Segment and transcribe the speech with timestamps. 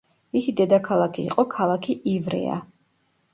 [0.35, 2.57] მისი დედაქალაქი იყო ქალაქი ივრეა.